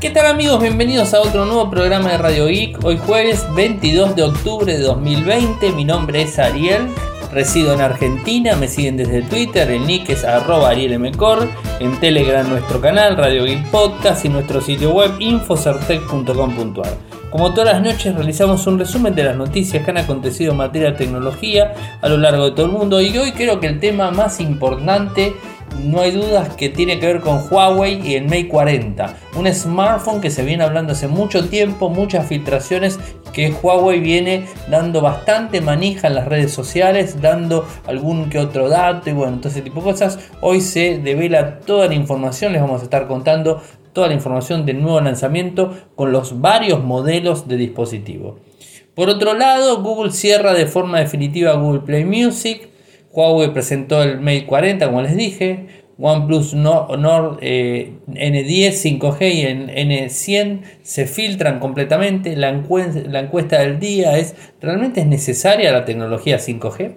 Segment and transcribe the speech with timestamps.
[0.00, 0.60] ¿Qué tal amigos?
[0.60, 2.84] Bienvenidos a otro nuevo programa de Radio Geek.
[2.84, 5.72] Hoy jueves 22 de octubre de 2020.
[5.72, 6.88] Mi nombre es Ariel.
[7.32, 11.48] Resido en Argentina, me siguen desde Twitter, el nick es arroba arielmcor,
[11.80, 16.96] en Telegram nuestro canal, Radio Geek Podcast y nuestro sitio web infocertec.com.ar.
[17.30, 20.92] Como todas las noches realizamos un resumen de las noticias que han acontecido en materia
[20.92, 24.10] de tecnología a lo largo de todo el mundo y hoy creo que el tema
[24.10, 25.34] más importante
[25.82, 30.20] no hay dudas que tiene que ver con Huawei y el Mate 40, un smartphone
[30.20, 32.98] que se viene hablando hace mucho tiempo, muchas filtraciones,
[33.32, 39.10] que Huawei viene dando bastante manija en las redes sociales, dando algún que otro dato
[39.10, 40.18] y bueno, todo ese tipo de cosas.
[40.40, 43.60] Hoy se devela toda la información, les vamos a estar contando
[43.92, 48.38] toda la información del nuevo lanzamiento con los varios modelos de dispositivo.
[48.94, 52.70] Por otro lado, Google cierra de forma definitiva Google Play Music.
[53.16, 55.66] Huawei presentó el Mate 40, como les dije.
[55.98, 62.36] OnePlus Nord eh, N10, 5G y el N100 se filtran completamente.
[62.36, 66.96] La, la, encuesta del día es, ¿realmente es necesaria la tecnología 5G?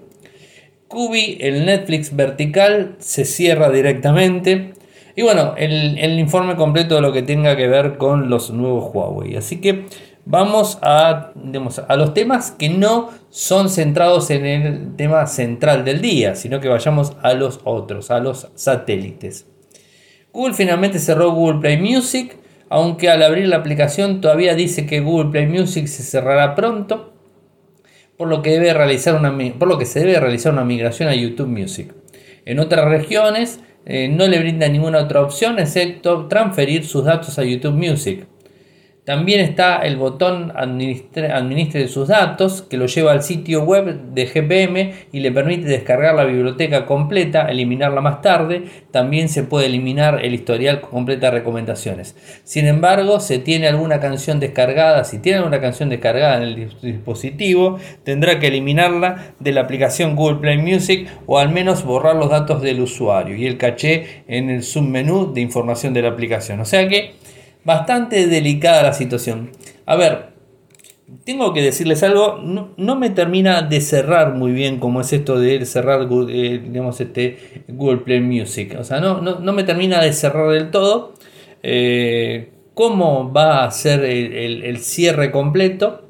[0.89, 4.73] Cubi, el Netflix vertical, se cierra directamente.
[5.16, 9.38] Y bueno, el informe completo de lo que tenga que ver con los nuevos Huawei.
[9.38, 9.85] Así que
[10.30, 11.33] vamos a,
[11.88, 16.67] a los temas que no son centrados en el tema central del día, sino que
[16.67, 19.47] vayamos a los otros, a los satélites.
[20.31, 22.38] Google finalmente cerró Google Play Music,
[22.69, 27.11] aunque al abrir la aplicación todavía dice que Google Play Music se cerrará pronto,
[28.16, 31.16] por lo que, debe realizar una, por lo que se debe realizar una migración a
[31.16, 31.91] YouTube Music.
[32.45, 37.44] En otras regiones eh, no le brinda ninguna otra opción excepto transferir sus datos a
[37.44, 38.27] YouTube Music.
[39.09, 44.91] También está el botón administre, sus datos que lo lleva al sitio web de GPM
[45.11, 48.66] y le permite descargar la biblioteca completa, eliminarla más tarde.
[48.91, 52.16] También se puede eliminar el historial completa de recomendaciones.
[52.43, 57.79] Sin embargo, si tiene alguna canción descargada, si tiene alguna canción descargada en el dispositivo,
[58.03, 62.61] tendrá que eliminarla de la aplicación Google Play Music o al menos borrar los datos
[62.61, 66.59] del usuario y el caché en el submenú de información de la aplicación.
[66.59, 67.16] O sea que
[67.64, 69.52] bastante delicada la situación.
[69.86, 70.30] A ver,
[71.24, 75.66] tengo que decirles algo, no, me termina de cerrar muy bien como es esto de
[75.66, 78.75] cerrar eh, digamos, este, Google Play Music.
[78.80, 81.14] O sea, no, no, me termina de cerrar del todo.
[81.64, 86.06] Eh, ¿Cómo va a ser el, cierre completo?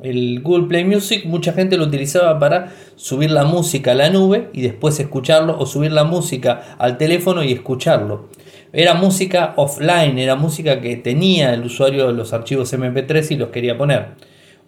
[0.00, 4.48] El Google Play Music, mucha gente lo utilizaba para subir la música a la nube
[4.52, 8.28] y después escucharlo, o subir la música al teléfono y escucharlo.
[8.72, 13.78] Era música offline, era música que tenía el usuario los archivos MP3 y los quería
[13.78, 14.08] poner.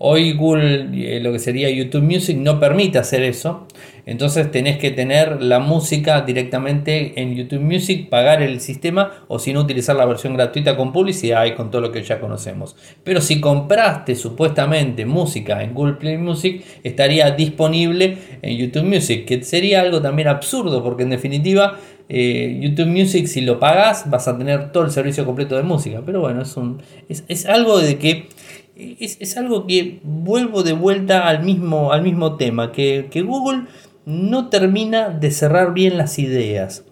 [0.03, 3.67] Hoy Google, eh, lo que sería YouTube Music, no permite hacer eso.
[4.07, 9.53] Entonces tenés que tener la música directamente en YouTube Music, pagar el sistema o si
[9.53, 12.77] no utilizar la versión gratuita con publicidad y con todo lo que ya conocemos.
[13.05, 19.45] Pero si compraste supuestamente música en Google Play Music, estaría disponible en YouTube Music, que
[19.45, 21.79] sería algo también absurdo porque en definitiva
[22.13, 26.03] eh, YouTube Music, si lo pagas, vas a tener todo el servicio completo de música.
[26.05, 28.29] Pero bueno, es, un, es, algo de que.
[28.75, 33.67] Es, algo que vuelvo de vuelta al mismo, al mismo tema, que, Google
[34.07, 36.85] no termina de cerrar bien las ideas.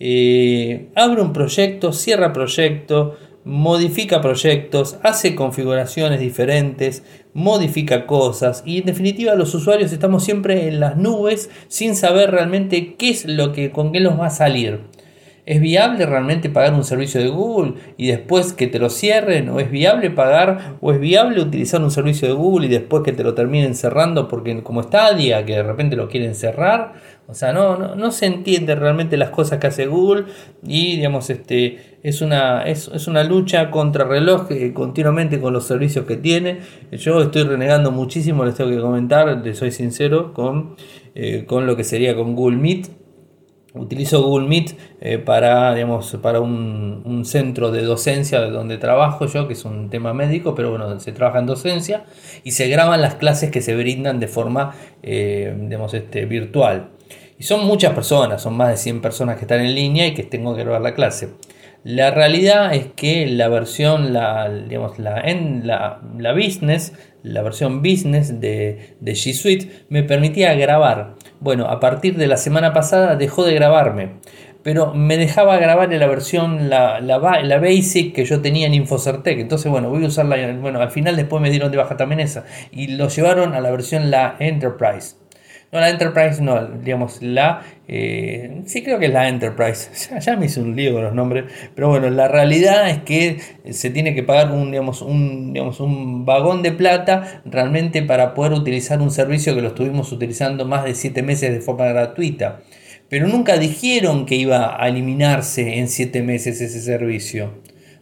[0.00, 7.02] Eh, abre un proyecto, cierra proyecto, modifica proyectos, hace configuraciones diferentes,
[7.34, 12.94] modifica cosas y en definitiva los usuarios estamos siempre en las nubes sin saber realmente
[12.94, 14.80] qué es lo que con qué nos va a salir.
[15.46, 19.50] ¿Es viable realmente pagar un servicio de Google y después que te lo cierren?
[19.50, 23.12] ¿O es viable pagar o es viable utilizar un servicio de Google y después que
[23.12, 26.94] te lo terminen cerrando porque como Stadia, que de repente lo quieren cerrar?
[27.26, 30.24] O sea, no, no, se entiende realmente las cosas que hace Google
[30.62, 36.16] y digamos, este, es, una, es, una lucha contra reloj continuamente con los servicios que
[36.16, 36.60] tiene.
[36.92, 40.76] Yo estoy renegando muchísimo, les tengo que comentar, les soy sincero, con,
[41.14, 43.03] eh, con lo que sería con Google Meet
[43.74, 49.54] Utilizo Google Meet eh, para, digamos, para un, centro de docencia donde trabajo yo, que
[49.54, 52.04] es un tema médico, pero bueno, se trabaja en docencia
[52.44, 56.90] y se graban las clases que se brindan de forma eh, digamos, este, virtual.
[57.38, 60.22] Y son muchas personas, son más de 100 personas que están en línea y que
[60.22, 61.30] tengo que grabar la clase.
[61.82, 66.92] La realidad es que la versión, la, digamos, la, en la, la business,
[67.24, 72.38] la versión business de, de G Suite me permitía grabar bueno, a partir de la
[72.38, 74.14] semana pasada dejó de grabarme,
[74.62, 79.38] pero me dejaba grabar en la versión, la, la, basic que yo tenía en Infocertec.
[79.38, 80.38] Entonces, bueno, voy a usarla.
[80.54, 83.70] Bueno, al final después me dieron de baja también esa y lo llevaron a la
[83.70, 85.16] versión la Enterprise.
[85.74, 87.62] No, la Enterprise no, digamos, la...
[87.88, 89.90] Eh, sí creo que es la Enterprise.
[90.20, 91.46] Ya, me hice un lío con los nombres.
[91.74, 93.40] Pero bueno, la realidad es que
[93.72, 98.52] se tiene que pagar un, digamos, un, digamos, un vagón de plata realmente para poder
[98.52, 102.60] utilizar un servicio que lo estuvimos utilizando más de 7 meses de forma gratuita.
[103.08, 107.50] Pero nunca dijeron que iba a eliminarse en 7 meses ese servicio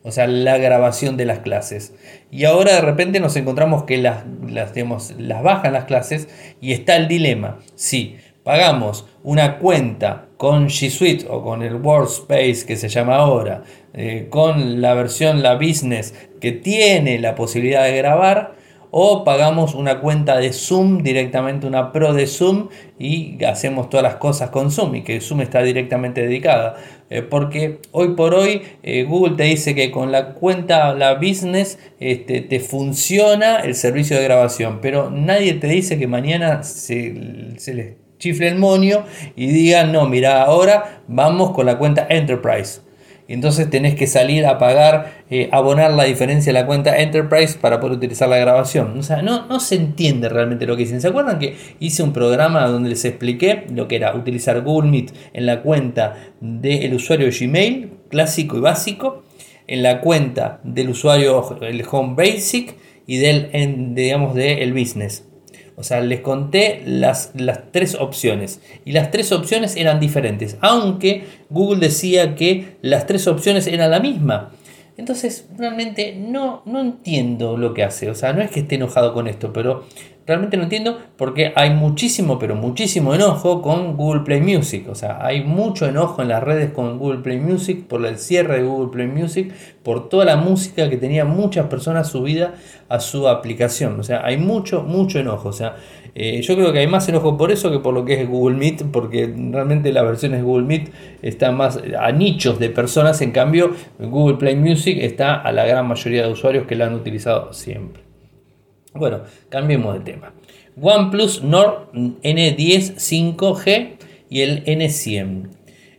[0.05, 1.95] o sea, la grabación de las clases.
[2.31, 4.73] Y ahora de repente nos encontramos que las, las,
[5.19, 6.29] las bajan las clases
[6.61, 7.59] y está el dilema.
[7.75, 13.63] Si pagamos una cuenta con G Suite o con el Workspace que se llama ahora,
[13.95, 18.57] eh, con la versión, la business, que tiene la posibilidad de grabar,
[18.95, 22.69] o pagamos una cuenta de Zoom directamente, una pro de Zoom
[22.99, 26.77] y hacemos todas las cosas con Zoom y que Zoom está directamente dedicada.
[27.09, 31.79] Eh, porque hoy por hoy eh, Google te dice que con la cuenta, la business,
[32.01, 37.15] este, te funciona el servicio de grabación, pero nadie te dice que mañana se,
[37.57, 39.05] se les chifle el monio
[39.37, 42.83] y digan, no, mira, ahora vamos con la cuenta Enterprise
[43.35, 47.81] entonces tenés que salir a pagar, eh, abonar la diferencia de la cuenta Enterprise para
[47.81, 48.99] poder utilizar la grabación.
[48.99, 51.01] O sea, no, no se entiende realmente lo que dicen.
[51.01, 55.15] ¿Se acuerdan que hice un programa donde les expliqué lo que era utilizar Google Meet
[55.33, 59.23] en la cuenta del usuario Gmail, clásico y básico,
[59.67, 62.77] en la cuenta del usuario el Home Basic
[63.07, 65.32] y del, digamos, del Business?
[65.83, 68.61] O sea, les conté las, las, tres opciones.
[68.85, 70.57] Y las tres opciones eran diferentes.
[70.61, 74.53] Aunque Google decía que las tres opciones eran la misma.
[74.97, 78.11] Entonces, realmente no, no entiendo lo que hace.
[78.11, 79.85] O sea, no es que esté enojado con esto, pero
[80.27, 84.87] realmente no entiendo porque hay muchísimo, pero muchísimo enojo con Google Play Music.
[84.89, 88.57] O sea, hay mucho enojo en las redes con Google Play Music por el cierre
[88.59, 89.53] de Google Play Music,
[89.83, 92.55] por toda la música que tenían muchas personas subida
[92.89, 93.99] a su aplicación.
[93.99, 95.49] O sea, hay mucho, mucho enojo.
[95.49, 95.77] O sea,
[96.15, 98.57] eh, yo creo que hay más enojo por eso que por lo que es Google
[98.57, 100.91] Meet, porque realmente las versiones Google Meet
[101.23, 103.23] están más a nichos de personas.
[103.23, 106.95] En cambio, Google Play Music está a la gran mayoría de usuarios que la han
[106.95, 108.03] utilizado siempre.
[108.95, 110.35] Bueno, cambiemos de tema.
[110.81, 113.97] OnePlus Nord N10 5G
[114.29, 115.49] y el N100.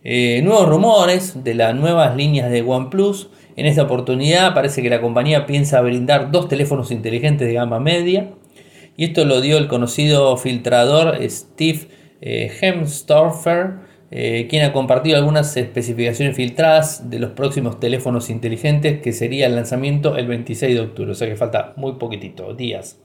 [0.03, 3.29] Eh, nuevos rumores de las nuevas líneas de OnePlus.
[3.55, 8.31] En esta oportunidad parece que la compañía piensa brindar dos teléfonos inteligentes de gama media.
[8.95, 11.87] Y esto lo dio el conocido filtrador Steve
[12.21, 19.11] eh, Hemstorfer eh, quien ha compartido algunas especificaciones filtradas de los próximos teléfonos inteligentes que
[19.11, 22.99] sería el lanzamiento el 26 de octubre, o sea que falta muy poquitito, días.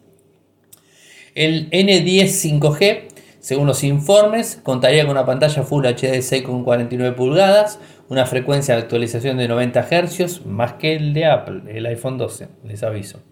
[1.34, 3.04] El N10 5G,
[3.40, 7.80] según los informes, contaría con una pantalla Full HD 6,49 pulgadas,
[8.10, 12.48] una frecuencia de actualización de 90 Hz, más que el de Apple, el iPhone 12,
[12.64, 13.22] les aviso.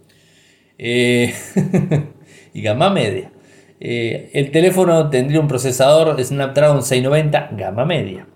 [0.78, 1.34] Eh,
[2.56, 3.30] y gama media.
[3.78, 8.26] Eh, el teléfono tendría un procesador Snapdragon 690 gama media.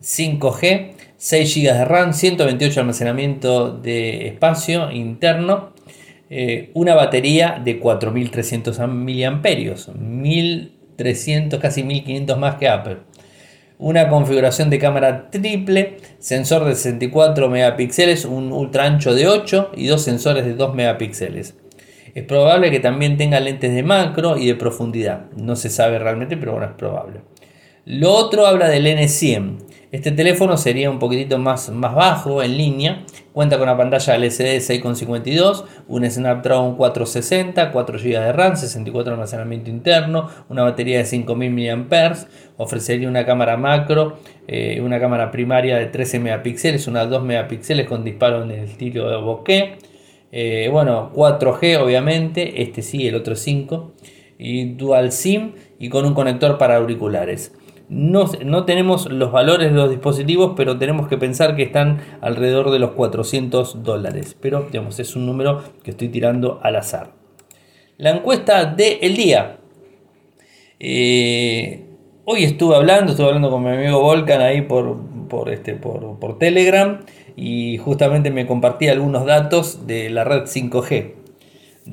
[0.00, 5.72] 5G, 6 GB de RAM, 128 de almacenamiento de espacio interno,
[6.30, 9.42] eh, una batería de 4300 mAh,
[9.98, 12.98] 1300, casi 1500 más que Apple.
[13.78, 19.86] Una configuración de cámara triple, sensor de 64 megapíxeles, un ultra ancho de 8 y
[19.86, 21.56] dos sensores de 2 megapíxeles.
[22.14, 25.30] Es probable que también tenga lentes de macro y de profundidad.
[25.36, 27.20] No se sabe realmente, pero bueno, es probable.
[27.84, 29.58] Lo otro habla del N100.
[29.92, 33.04] Este teléfono sería un poquitito más, más bajo en línea.
[33.32, 39.14] Cuenta con una pantalla LCD 6,52, un Snapdragon 460, 4 GB de RAM, 64 de
[39.14, 42.26] almacenamiento interno, una batería de 5000 mAh.
[42.56, 48.04] Ofrecería una cámara macro, eh, una cámara primaria de 13 megapíxeles, una 2 megapíxeles con
[48.04, 49.89] disparo en el estilo de bokeh
[50.32, 53.92] eh, bueno, 4G obviamente, este sí, el otro 5.
[54.38, 57.52] Y dual SIM y con un conector para auriculares.
[57.90, 62.70] No, no, tenemos los valores de los dispositivos, pero tenemos que pensar que están alrededor
[62.70, 64.36] de los 400 dólares.
[64.40, 67.12] Pero digamos, es un número que estoy tirando al azar.
[67.98, 69.58] La encuesta del día.
[70.78, 71.84] Eh,
[72.24, 74.96] hoy estuve hablando, estuve hablando con mi amigo Volcan ahí por,
[75.30, 77.00] por, este, por, por Telegram
[77.36, 81.20] y justamente me compartía algunos datos de la red 5G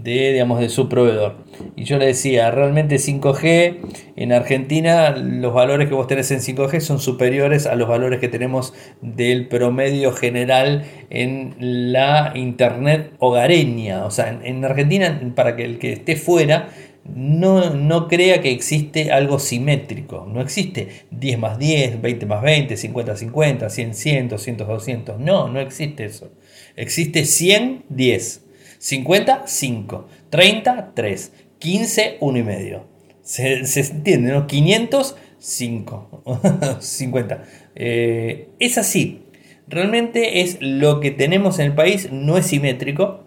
[0.04, 1.36] de, digamos, de su proveedor.
[1.76, 3.78] Y yo le decía, realmente 5G
[4.16, 8.28] en Argentina, los valores que vos tenés en 5G son superiores a los valores que
[8.28, 14.06] tenemos del promedio general en la internet hogareña.
[14.06, 16.70] O sea, en Argentina, para que el que esté fuera,
[17.16, 20.28] no, no, crea que existe algo simétrico.
[20.32, 25.20] No existe 10 más 10, 20 más 20, 50 50, 100 100, 200 200.
[25.20, 26.32] No, no existe eso.
[26.76, 28.42] Existe 100, 10,
[28.80, 32.86] 50, 5, 30, 3, 15, 1 y medio,
[33.24, 34.48] Se, entiende, ¿no?
[34.48, 37.44] 505, 50.
[37.80, 39.22] Eh, es así.
[39.68, 43.27] Realmente es lo que tenemos en el país, no es simétrico.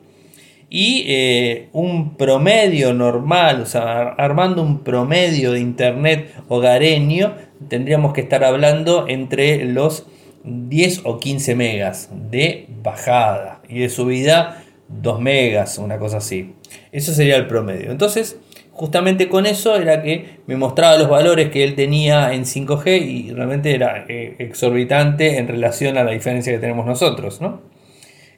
[0.73, 7.35] Y eh, un promedio normal, o sea, armando un promedio de internet hogareño,
[7.69, 10.07] tendríamos que estar hablando entre los
[10.45, 16.55] 10 o 15 megas de bajada y de subida 2 megas, una cosa así.
[16.93, 17.91] Eso sería el promedio.
[17.91, 18.39] Entonces,
[18.73, 23.33] justamente con eso era que me mostraba los valores que él tenía en 5G y
[23.33, 27.61] realmente era eh, exorbitante en relación a la diferencia que tenemos nosotros, ¿no?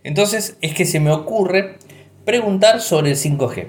[0.02, 1.76] Entonces es que se me ocurre
[2.24, 3.66] preguntar sobre el 5G.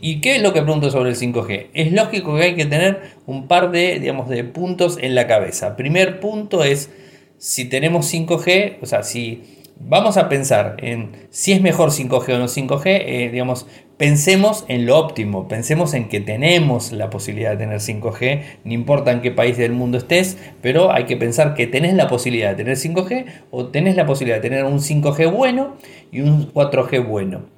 [0.00, 1.68] ¿Y qué es lo que pregunto sobre el 5G?
[1.74, 5.76] Es lógico que hay que tener un par de, digamos, de puntos en la cabeza.
[5.76, 6.90] Primer punto es
[7.38, 9.42] si tenemos 5G, o sea, si
[9.78, 14.86] vamos a pensar en si es mejor 5G o no 5G, eh, digamos, pensemos en
[14.86, 19.30] lo óptimo, pensemos en que tenemos la posibilidad de tener 5G, no importa en qué
[19.30, 23.26] país del mundo estés, pero hay que pensar que tenés la posibilidad de tener 5G
[23.50, 25.76] o tenés la posibilidad de tener un 5G bueno
[26.10, 27.51] y un 4G bueno.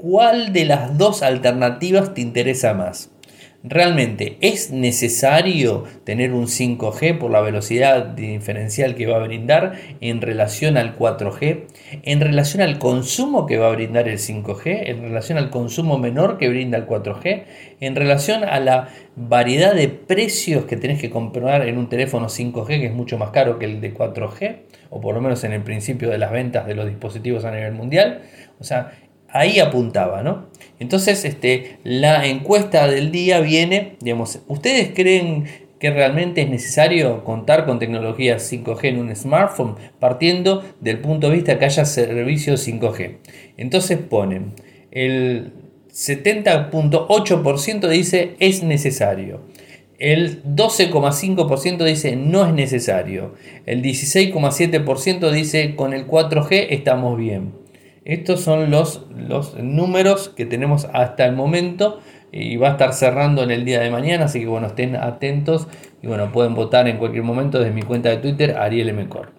[0.00, 3.10] ¿Cuál de las dos alternativas te interesa más?
[3.62, 10.22] ¿Realmente es necesario tener un 5G por la velocidad diferencial que va a brindar en
[10.22, 11.66] relación al 4G?
[12.02, 14.88] ¿En relación al consumo que va a brindar el 5G?
[14.88, 17.44] ¿En relación al consumo menor que brinda el 4G?
[17.80, 22.66] ¿En relación a la variedad de precios que tenés que comprar en un teléfono 5G
[22.66, 24.60] que es mucho más caro que el de 4G?
[24.88, 27.72] O por lo menos en el principio de las ventas de los dispositivos a nivel
[27.72, 28.22] mundial.
[28.58, 28.92] O sea,
[29.32, 30.46] ahí apuntaba, ¿no?
[30.78, 35.44] Entonces, este, la encuesta del día viene, digamos, ¿ustedes creen
[35.78, 41.36] que realmente es necesario contar con tecnología 5G en un smartphone, partiendo del punto de
[41.36, 43.18] vista que haya servicios 5G?
[43.56, 44.54] Entonces ponen,
[44.90, 45.52] el
[45.92, 49.42] 70.8% dice es necesario.
[49.98, 53.34] El 12,5% dice no es necesario.
[53.66, 57.59] El 16,7% dice con el 4G estamos bien.
[58.04, 62.00] Estos son los, los números que tenemos hasta el momento
[62.32, 65.68] y va a estar cerrando en el día de mañana, así que bueno, estén atentos
[66.02, 69.32] y bueno, pueden votar en cualquier momento desde mi cuenta de Twitter, Ariel Mcor.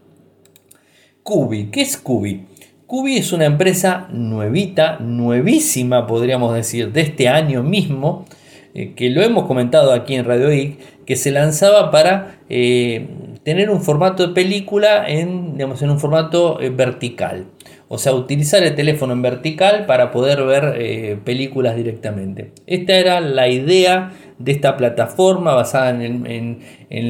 [1.23, 2.47] Cubi, ¿qué es Cubi?
[2.85, 8.25] Cubi es una empresa nuevita, nuevísima podríamos decir, de este año mismo,
[8.73, 13.07] eh, que lo hemos comentado aquí en Radio Geek, que se lanzaba para eh,
[13.43, 17.45] tener un formato de película en, digamos, en un formato eh, vertical.
[17.93, 22.53] O sea, utilizar el teléfono en vertical para poder ver eh, películas directamente.
[22.65, 26.61] Esta era la idea de esta plataforma basada en,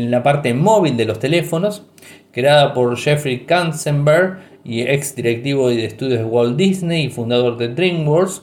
[0.10, 1.86] la parte móvil de los teléfonos,
[2.32, 7.68] creada por Jeffrey Katzenberg y ex directivo de estudios de Walt Disney y fundador de
[7.68, 8.42] DreamWorks,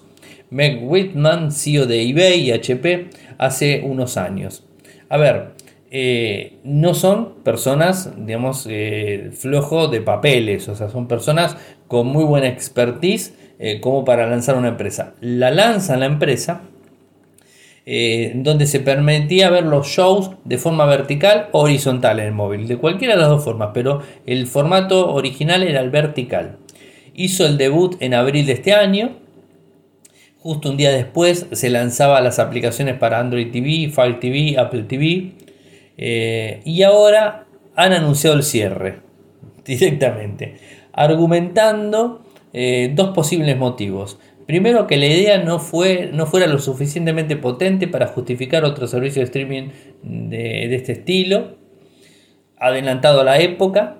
[0.51, 4.63] Meg Whitman, CEO de eBay y HP, hace unos años.
[5.09, 5.55] A ver,
[5.91, 11.57] eh, no son personas, digamos, eh, flojo de papeles, o sea, son personas
[11.89, 15.15] con muy buena expertise eh, como para lanzar una empresa.
[15.21, 16.63] La lanzan la empresa,
[18.35, 22.77] donde se permitía ver los shows de forma vertical o horizontal en el móvil, de
[22.77, 26.59] cualquiera de las dos formas, pero el formato original era el vertical.
[27.15, 29.17] Hizo el debut en abril de este año.
[30.41, 35.33] Justo un día después se lanzaba las aplicaciones para Android TV, Fire TV, Apple TV
[36.01, 39.01] eh, y ahora han anunciado el cierre
[39.65, 40.55] directamente,
[40.99, 44.19] argumentando eh, dos posibles motivos.
[44.47, 49.21] Primero, que la idea no, fue, no fuera lo suficientemente potente para justificar otro servicio
[49.21, 49.69] de streaming
[50.03, 51.57] de, este estilo,
[52.57, 53.99] adelantado a la época.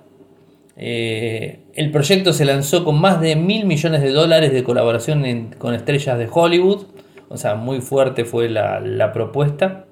[0.75, 5.73] Eh, el proyecto se lanzó con más de mil millones de dólares de colaboración con
[5.73, 6.87] estrellas de Hollywood,
[7.29, 9.85] o sea, muy fuerte fue la propuesta.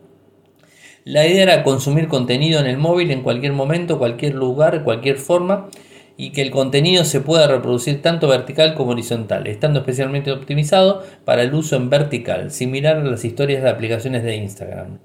[1.05, 5.69] La idea era consumir contenido en el móvil en cualquier momento, cualquier lugar, cualquier forma
[6.17, 11.43] y que el contenido se pueda reproducir tanto vertical como horizontal, estando especialmente optimizado para
[11.43, 14.97] el uso en vertical, similar a las historias de aplicaciones de Instagram.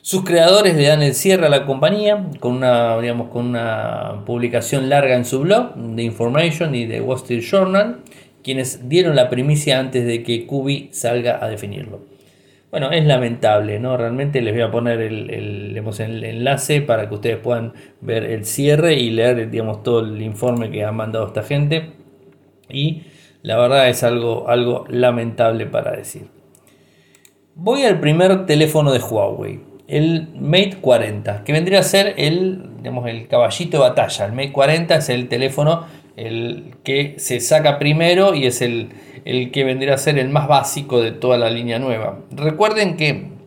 [0.00, 4.88] Sus creadores le dan el cierre a la compañía con una, digamos, con una publicación
[4.88, 7.98] larga en su blog de Information y de Wall Street Journal,
[8.42, 12.00] quienes dieron la primicia antes de que Kubi salga a definirlo.
[12.70, 13.96] Bueno, es lamentable, ¿no?
[13.96, 17.72] Realmente les voy a poner el, el, enlace para que ustedes puedan
[18.02, 21.92] ver el cierre y leer, digamos, todo el informe que ha mandado esta gente.
[22.68, 23.04] Y
[23.42, 26.28] la verdad es algo, algo lamentable para decir.
[27.54, 33.08] Voy al primer teléfono de Huawei, el Mate 40, que vendría a ser el, digamos,
[33.08, 34.26] el caballito de batalla.
[34.26, 35.86] El Mate 40 es el teléfono
[36.18, 38.90] el que se saca primero y es el,
[39.24, 42.24] el que vendría a ser el más básico de toda la línea nueva.
[42.30, 43.38] Recuerden que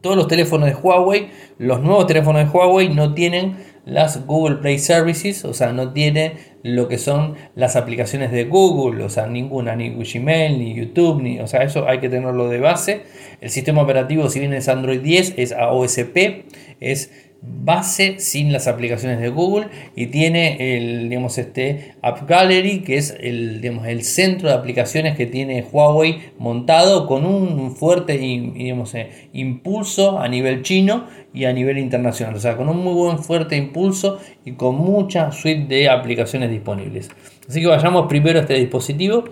[0.00, 4.78] todos los teléfonos de Huawei, los nuevos teléfonos de Huawei no tienen las Google Play
[4.78, 9.76] Services, o sea, no tiene lo que son las aplicaciones de Google, o sea, ninguna,
[9.76, 13.02] ni Gmail, ni YouTube, ni, o sea, eso hay que tenerlo de base.
[13.40, 16.46] El sistema operativo, si bien es Android 10, es AOSP,
[16.80, 17.12] es
[17.46, 23.16] base sin las aplicaciones de Google y tiene el digamos este App Gallery que es
[23.18, 29.28] el digamos el centro de aplicaciones que tiene Huawei montado con un fuerte digamos, eh,
[29.32, 32.34] impulso a nivel chino y a nivel internacional.
[32.36, 37.10] O sea con un muy buen fuerte impulso y con mucha suite de aplicaciones disponibles.
[37.48, 39.24] Así que vayamos primero a este dispositivo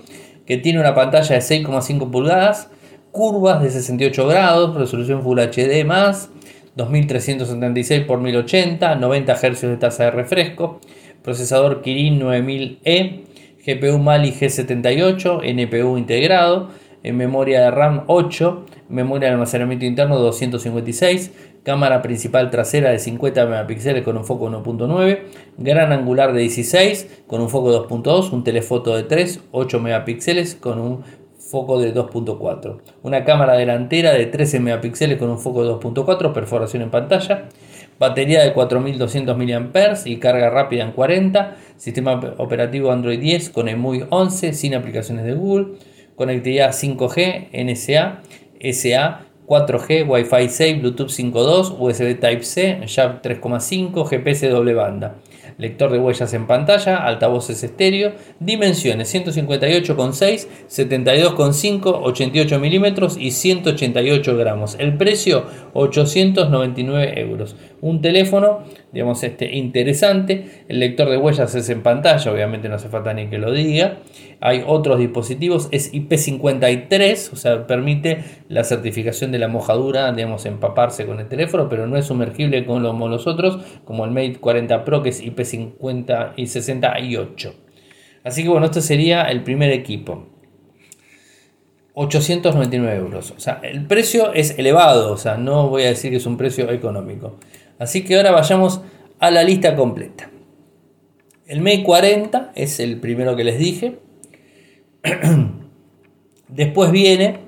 [0.47, 2.69] que tiene una pantalla de 6,5 pulgadas
[3.11, 6.31] curvas de 68 grados resolución Full HD más
[6.76, 10.80] 2376 x 1080, 90 Hz de tasa de refresco,
[11.22, 13.24] procesador Kirin 9000E,
[13.64, 16.70] GPU Mali G78, NPU integrado,
[17.02, 21.32] en memoria de RAM 8, memoria de almacenamiento interno 256,
[21.64, 25.20] cámara principal trasera de 50 megapíxeles con un foco 1.9,
[25.58, 30.78] gran angular de 16 con un foco 2.2, un telefoto de 3, 8 megapíxeles con
[30.80, 31.04] un
[31.52, 32.78] foco de 2.4.
[33.02, 37.50] Una cámara delantera de 13 megapíxeles con un foco de 2.4, perforación en pantalla.
[37.99, 41.56] Batería de 4200 mAh y carga rápida en 40.
[41.76, 45.76] Sistema operativo Android 10 con EMUI 11 sin aplicaciones de Google.
[46.16, 48.23] Conectividad 5G, NSA,
[48.73, 55.16] SA, 4G, Wi-Fi 6, Bluetooth 5.2, USB Type-C, JAB 3.5, GPS doble banda
[55.59, 64.76] lector de huellas en pantalla, altavoces estéreo, dimensiones 158,6, 72,5, 88 milímetros y 188 gramos.
[64.78, 65.44] El precio
[65.75, 67.56] 899 euros.
[67.80, 70.64] Un teléfono, digamos, este, interesante.
[70.68, 73.99] El lector de huellas es en pantalla, obviamente no hace falta ni que lo diga.
[74.40, 81.06] Hay otros dispositivos, es IP53, o sea, permite la certificación de la mojadura, digamos, empaparse
[81.06, 85.02] con el teléfono, pero no es sumergible como los otros, como el Mate 40 Pro,
[85.02, 87.54] que es IP50 y 68.
[88.25, 90.26] Así que bueno, este sería el primer equipo.
[91.94, 93.35] 899 euros.
[93.37, 96.37] O sea, el precio es elevado, o sea, no voy a decir que es un
[96.37, 97.37] precio económico.
[97.83, 98.81] Así que ahora vayamos
[99.18, 100.31] a la lista completa.
[101.47, 103.99] El Mate 40 es el primero que les dije.
[106.49, 107.38] Después viene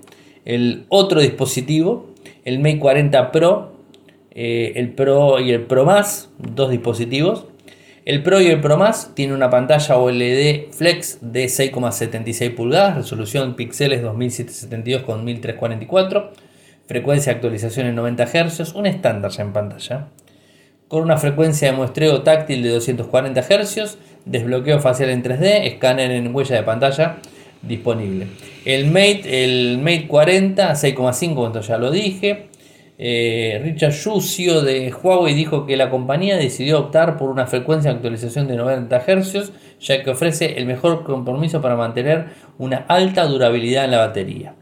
[0.44, 2.10] el otro dispositivo,
[2.44, 3.74] el Mate 40 Pro,
[4.32, 7.46] eh, el Pro y el Pro Más, dos dispositivos.
[8.04, 13.54] El Pro y el Pro Más tiene una pantalla OLED Flex de 6,76 pulgadas, resolución
[13.54, 16.32] píxeles 2772 con 1344,
[16.86, 20.08] frecuencia de actualización en 90 Hz, un estándar ya en pantalla,
[20.88, 26.34] con una frecuencia de muestreo táctil de 240 Hz, desbloqueo facial en 3D, escáner en
[26.34, 27.16] huella de pantalla
[27.62, 28.26] disponible.
[28.64, 32.48] El Mate, el Mate 40 6,5, cuando ya lo dije.
[32.96, 37.96] Eh, Richard Yucio de Huawei dijo que la compañía decidió optar por una frecuencia de
[37.96, 43.86] actualización de 90 Hz, ya que ofrece el mejor compromiso para mantener una alta durabilidad
[43.86, 44.54] en la batería.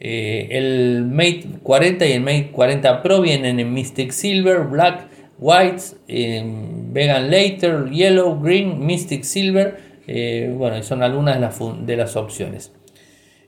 [0.00, 5.11] Eh, el Mate 40 y el Mate 40 Pro vienen en Mystic Silver, Black,
[5.42, 9.76] White, Vegan Later, Yellow, Green, Mystic Silver,
[10.06, 12.72] eh, bueno, son algunas de las, opciones.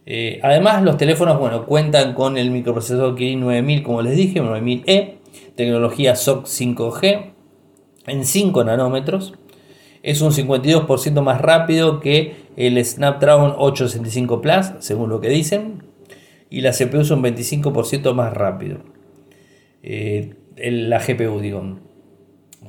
[0.05, 5.19] Eh, además, los teléfonos bueno, cuentan con el microprocesador Kirin 9000, como les dije, 9000E,
[5.55, 7.33] tecnología SOC 5G
[8.09, 9.35] en 5 nanómetros.
[10.03, 15.85] Es un 52% más rápido que el Snapdragon 865 Plus, según lo que dicen.
[16.51, 18.81] Y la CPU es un 25% más rápido.
[19.83, 21.84] Eh, la GPU, digo.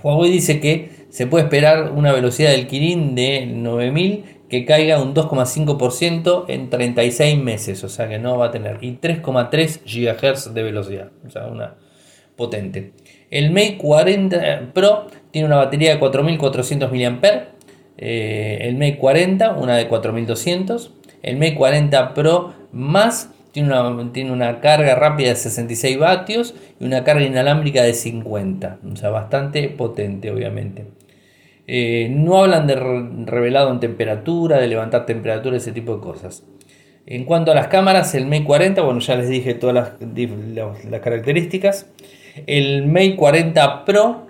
[0.06, 5.16] Huawei dice que se puede esperar una velocidad del Kirin de 9000 que caiga un
[5.16, 10.62] 2,5% en 36 meses, o sea que no va a tener, y 3,3 GHz de
[10.62, 11.74] velocidad, o sea, una
[12.36, 12.92] potente.
[13.32, 17.48] El Mate 40 Pro tiene una batería de 4400 mAh,
[17.98, 24.34] eh, el Mate 40 una de 4200, el Mate 40 Pro más tiene una, tiene
[24.34, 28.80] una carga rápida de 66 vatios y una carga inalámbrica de 50.
[28.92, 30.88] O sea, bastante potente, obviamente.
[31.66, 36.44] Eh, no hablan de revelado en temperatura, de levantar temperatura, ese tipo de cosas.
[37.06, 41.00] En cuanto a las cámaras, el Mate 40, bueno, ya les dije todas las, las
[41.00, 41.90] características.
[42.48, 44.25] El Mate 40 Pro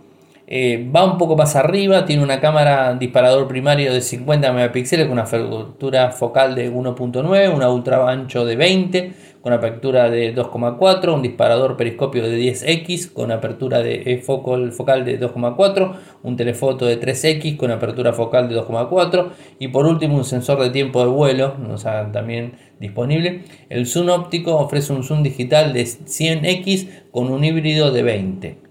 [0.48, 5.14] Eh, va un poco más arriba, tiene una cámara disparador primario de 50 megapíxeles con
[5.14, 11.24] una apertura focal de 1.9, una ultra ancho de 20, con apertura de 2.4, un
[11.24, 17.00] disparador periscopio de 10x con apertura de eh, focal, focal de 2.4, un telefoto de
[17.00, 21.56] 3x con apertura focal de 2.4 y por último un sensor de tiempo de vuelo,
[21.72, 23.46] o sea, también disponible.
[23.70, 28.65] El zoom óptico ofrece un zoom digital de 100x con un híbrido de 20.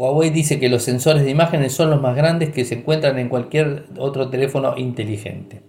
[0.00, 3.28] Huawei dice que los sensores de imágenes son los más grandes que se encuentran en
[3.28, 5.60] cualquier otro teléfono inteligente.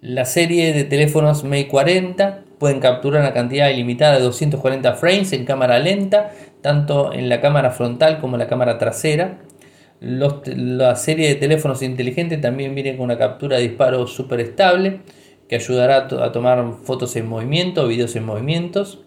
[0.00, 5.44] La serie de teléfonos Mate 40 pueden capturar una cantidad ilimitada de 240 frames en
[5.44, 9.40] cámara lenta, tanto en la cámara frontal como en la cámara trasera.
[9.98, 15.00] la serie de teléfonos inteligentes también viene con una captura de disparo súper estable
[15.48, 19.00] que ayudará a, tomar fotos en movimiento, videos en movimientos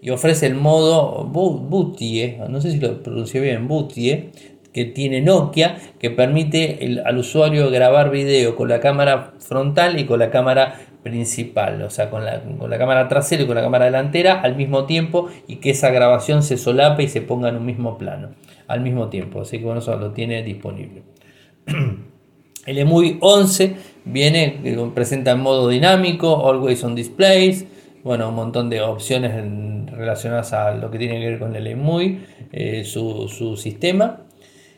[0.00, 4.30] y ofrece el modo Bootie, no sé si lo pronuncié bien, Bootie,
[4.72, 10.18] que tiene Nokia, que permite al usuario grabar video con la cámara frontal y con
[10.18, 13.86] la cámara principal, o sea, con la, con la cámara trasera y con la cámara
[13.86, 17.66] delantera al mismo tiempo y que esa grabación se solape y se ponga en un
[17.66, 18.30] mismo plano
[18.66, 21.02] al mismo tiempo, así que bueno, eso lo tiene disponible.
[22.66, 24.60] El EMUI 11 viene,
[24.94, 27.66] presenta en modo dinámico, always on displays,
[28.08, 29.32] bueno, un montón de opciones
[29.92, 34.22] relacionadas a lo que tiene que ver con el EMUI, eh, su, sistema.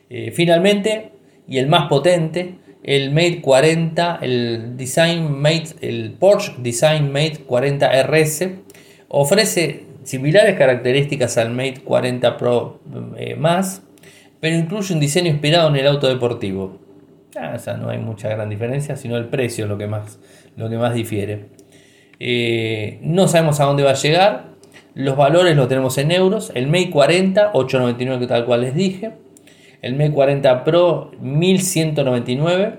[0.09, 1.13] Eh, finalmente,
[1.47, 8.03] y el más potente, el Mate 40, el Design Mate, el Porsche Design Mate 40
[8.03, 8.49] RS,
[9.07, 12.81] ofrece similares características al Mate 40 Pro
[13.17, 13.85] eh, más,
[14.41, 16.81] pero incluye un diseño inspirado en el auto deportivo.
[17.37, 20.19] Ah, o no hay mucha gran diferencia, sino el precio lo que más,
[20.57, 21.60] lo que más difiere.
[22.21, 24.51] Eh, no sabemos a dónde va a llegar.
[24.95, 26.53] Los valores los tenemos en euros.
[26.55, 29.13] El Mate 40, 899 tal cual les dije.
[29.83, 32.75] El Mate 40 Pro, 1199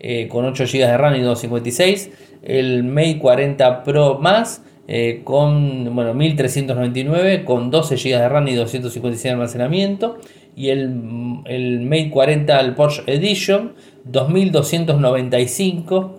[0.00, 2.10] eh, con 8 GB de RAM y 256.
[2.42, 8.54] El Mate 40 Pro más eh, con bueno, 1399 con 12 GB de RAM y
[8.54, 10.16] 256 de almacenamiento.
[10.56, 16.16] Y el, el Mate 40 el Porsche Edition 2295.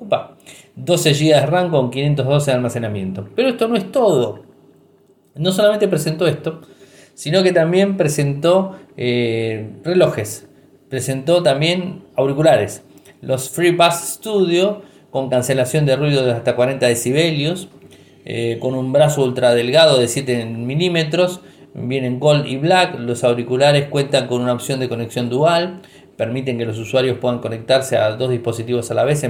[0.75, 3.27] 12 GB de RAM con 512 de almacenamiento.
[3.35, 4.43] Pero esto no es todo.
[5.35, 6.61] No solamente presentó esto,
[7.13, 10.47] sino que también presentó eh, relojes,
[10.89, 12.83] presentó también auriculares.
[13.21, 14.81] Los FreeBuds Studio
[15.11, 17.67] con cancelación de ruido de hasta 40 decibelios,
[18.23, 21.41] eh, con un brazo ultra delgado de 7 milímetros,
[21.73, 22.97] vienen Gold y Black.
[22.97, 25.81] Los auriculares cuentan con una opción de conexión dual,
[26.21, 29.25] permiten que los usuarios puedan conectarse a dos dispositivos a la vez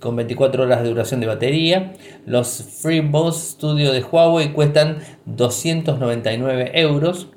[0.00, 1.92] con 24 horas de duración de batería.
[2.24, 7.28] Los FreeBuds Studio de Huawei cuestan 299 euros.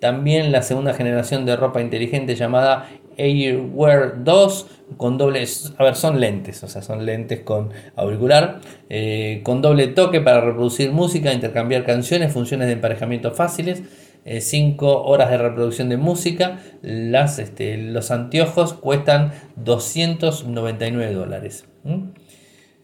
[0.00, 5.44] También la segunda generación de ropa inteligente llamada Airwear 2 con doble,
[5.76, 10.40] a ver, son lentes, o sea, son lentes con auricular, eh, con doble toque para
[10.40, 13.82] reproducir música, intercambiar canciones, funciones de emparejamiento fáciles
[14.24, 16.60] 5 eh, horas de reproducción de música.
[16.82, 21.66] Las, este, los anteojos cuestan 299 dólares.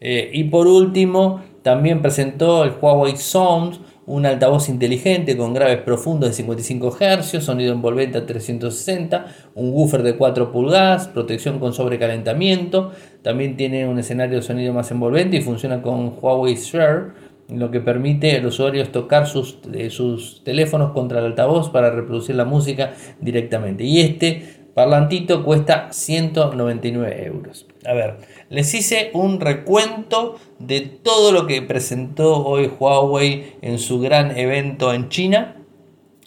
[0.01, 6.29] Eh, y por último, también presentó el Huawei Sound, un altavoz inteligente con graves profundos
[6.29, 12.91] de 55 Hz, sonido envolvente a 360, un woofer de 4 pulgadas, protección con sobrecalentamiento,
[13.23, 17.13] también tiene un escenario de sonido más envolvente y funciona con Huawei Share
[17.47, 21.91] lo que permite a los usuarios tocar sus, eh, sus teléfonos contra el altavoz para
[21.91, 23.83] reproducir la música directamente.
[23.83, 27.67] Y este parlantito cuesta 199 euros.
[27.85, 28.17] A ver,
[28.49, 34.93] les hice un recuento de todo lo que presentó hoy Huawei en su gran evento
[34.93, 35.55] en China.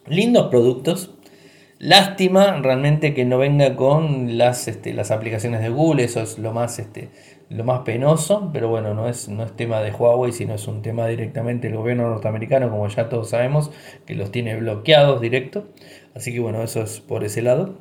[0.07, 1.11] Lindos productos.
[1.78, 6.52] Lástima realmente que no venga con las, este, las aplicaciones de Google, eso es lo
[6.52, 7.11] más este,
[7.51, 10.83] lo más penoso, pero bueno, no es, no es tema de Huawei, sino es un
[10.83, 13.71] tema directamente del gobierno norteamericano, como ya todos sabemos,
[14.07, 15.65] que los tiene bloqueados directo.
[16.15, 17.75] Así que bueno, eso es por ese lado.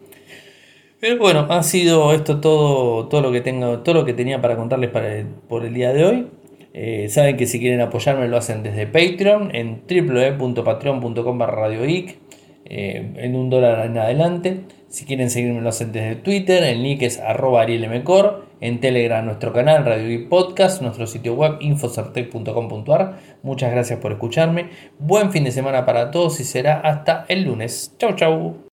[0.99, 4.55] Pero bueno, ha sido esto todo, todo lo que tengo, todo lo que tenía para
[4.55, 6.27] contarles para por el día de hoy.
[6.73, 12.19] Eh, saben que si quieren apoyarme lo hacen desde Patreon en www.patreon.com radioic
[12.65, 14.61] eh, en un dólar en adelante.
[14.89, 19.53] Si quieren seguirme lo hacen desde Twitter, el nick es arroba arielmcor, en Telegram nuestro
[19.53, 23.19] canal Radio y Podcast, nuestro sitio web infocertec.com.ar.
[23.43, 24.69] Muchas gracias por escucharme.
[24.99, 27.93] Buen fin de semana para todos y será hasta el lunes.
[27.97, 28.67] Chau chau.